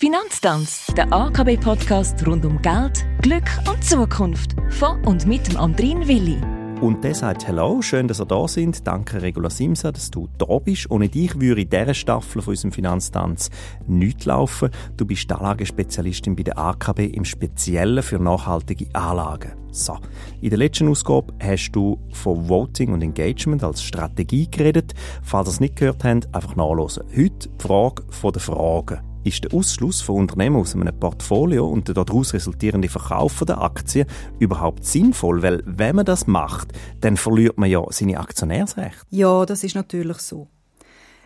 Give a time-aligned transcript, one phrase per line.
[0.00, 4.54] Finanztanz, der AKB-Podcast rund um Geld, Glück und Zukunft.
[4.70, 6.38] Von und mit dem Andrin Willi.
[6.80, 8.86] Und der sagt Hallo, schön, dass ihr da sind.
[8.86, 10.88] Danke, Regula Simsa, dass du da bist.
[10.92, 13.50] Ohne dich würde in dieser Staffel von unserem Finanztanz
[13.88, 14.70] nicht laufen.
[14.96, 19.54] Du bist Anlagespezialistin bei der AKB im Speziellen für nachhaltige Anlagen.
[19.72, 19.98] So,
[20.40, 24.94] in der letzten Ausgabe hast du von Voting und Engagement als Strategie geredet.
[25.24, 27.02] Falls ihr es nicht gehört habt, einfach nachlesen.
[27.16, 31.94] Heute die Frage der Fragen ist der Ausschluss von Unternehmen aus einem Portfolio und der
[31.94, 34.06] daraus resultierende Verkauf der Aktien
[34.38, 35.42] überhaupt sinnvoll?
[35.42, 39.06] Weil wenn man das macht, dann verliert man ja seine Aktionärsrechte.
[39.10, 40.48] Ja, das ist natürlich so.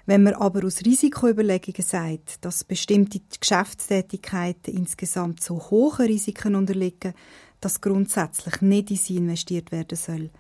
[0.05, 7.15] Wenn man aber aus Risikoüberlegungen sagt, dass bestimmte Geschäftstätigkeiten insgesamt so hohen Risiken unterliegen,
[7.61, 10.31] dass grundsätzlich nicht in sie investiert werden soll,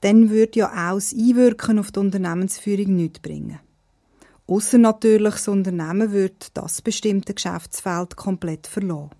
[0.00, 3.60] dann würde ja auch das Einwirken auf die Unternehmensführung nichts bringen.
[4.46, 9.10] Ausser natürlich, das Unternehmen wird das bestimmte Geschäftsfeld komplett verlassen.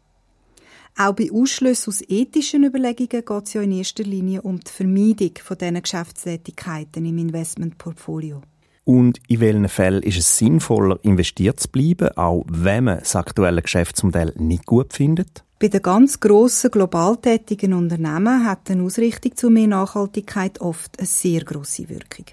[0.98, 5.32] Auch bei Ausschlüssen aus ethischen Überlegungen geht es ja in erster Linie um die Vermeidung
[5.42, 8.42] von diesen Geschäftstätigkeiten im Investmentportfolio.
[8.84, 13.62] Und in welchen Fällen ist es sinnvoller, investiert zu bleiben, auch wenn man das aktuelle
[13.62, 15.44] Geschäftsmodell nicht gut findet?
[15.60, 21.06] Bei den ganz grossen, global tätigen Unternehmen hat eine Ausrichtung zu mehr Nachhaltigkeit oft eine
[21.06, 22.26] sehr grosse Wirkung.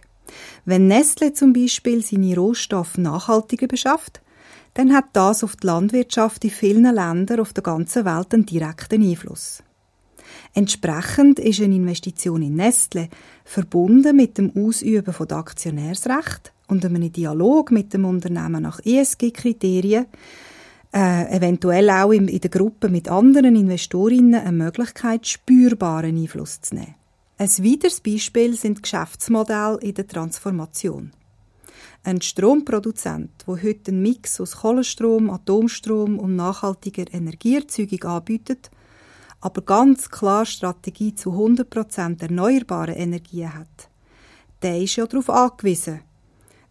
[0.65, 4.21] Wenn Nestle zum Beispiel seine Rohstoffe nachhaltiger beschafft,
[4.73, 9.01] dann hat das auf die Landwirtschaft in vielen Ländern auf der ganzen Welt einen direkten
[9.01, 9.63] Einfluss.
[10.53, 13.09] Entsprechend ist eine Investition in Nestle
[13.43, 20.05] verbunden mit dem Ausüben von Aktionärsrecht und einem Dialog mit dem Unternehmen nach ESG-Kriterien,
[20.93, 26.75] äh, eventuell auch in, in der Gruppe mit anderen Investorinnen eine Möglichkeit, spürbaren Einfluss zu
[26.75, 26.95] nehmen.
[27.41, 31.13] Ein weiteres Beispiel sind Geschäftsmodelle in der Transformation.
[32.03, 38.69] Ein Stromproduzent, wo heute einen Mix aus Kohlenstrom, Atomstrom und nachhaltiger Energieerzeugung anbietet,
[39.39, 43.87] aber ganz klar Strategie zu 100% erneuerbaren Energien hat,
[44.61, 46.01] der ist ja darauf angewiesen,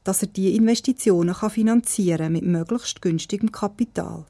[0.05, 4.27] dass er diese Investitionen kann finanzieren mit möglichst günstigem Kapital.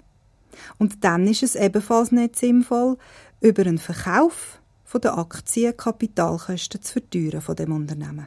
[0.78, 2.96] Und dann ist es ebenfalls nicht sinnvoll,
[3.40, 8.26] über einen Verkauf von der Aktienkapitalkosten zu verteuern von dem Unternehmen.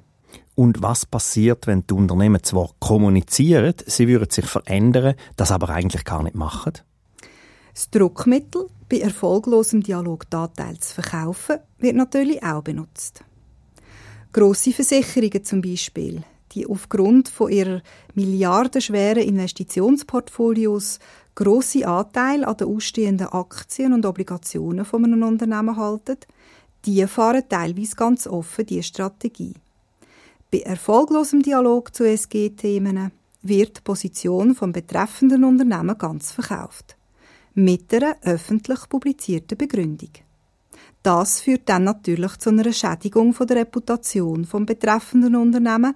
[0.53, 6.05] Und was passiert, wenn die Unternehmen zwar kommunizieren, sie würden sich verändern, das aber eigentlich
[6.05, 6.73] gar nicht machen?
[7.73, 13.23] Das Druckmittel, bei erfolglosem Dialog Dateil zu verkaufen, wird natürlich auch benutzt.
[14.31, 17.81] Grosse Versicherungen zum Beispiel, die aufgrund von ihrer
[18.13, 20.99] milliardenschweren Investitionsportfolios
[21.35, 26.17] grosse Anteile an den ausstehenden Aktien und Obligationen von einem Unternehmen halten,
[26.85, 29.53] die fahren teilweise ganz offen diese Strategie.
[30.51, 33.11] Bei erfolglosem Dialog zu SG-Themen
[33.43, 36.97] wird die Position vom betreffenden Unternehmen ganz verkauft.
[37.53, 40.09] Mit einer öffentlich publizierten Begründung.
[41.03, 45.95] Das führt dann natürlich zu einer Schädigung von der Reputation vom betreffenden Unternehmen,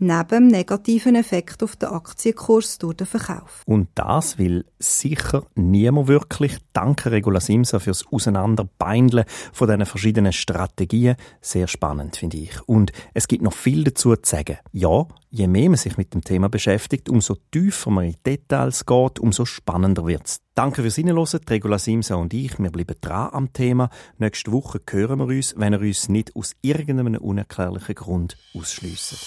[0.00, 3.62] neben dem negativen Effekt auf den Aktienkurs durch den Verkauf.
[3.66, 6.56] Und das will sicher niemand wirklich.
[6.72, 11.16] Danke Regula Simsa fürs Auseinanderbeindeln von diesen verschiedenen Strategien.
[11.40, 12.60] Sehr spannend, finde ich.
[12.66, 14.56] Und es gibt noch viel dazu zu sagen.
[14.72, 19.18] Ja, je mehr man sich mit dem Thema beschäftigt, umso tiefer man in Details geht,
[19.18, 20.40] umso spannender wird es.
[20.54, 21.40] Danke fürs Hinhören.
[21.48, 23.90] Regula Simsa und ich, wir bleiben dran am Thema.
[24.18, 29.18] Nächste Woche hören wir uns, wenn er uns nicht aus irgendeinem unerklärlichen Grund ausschliessen.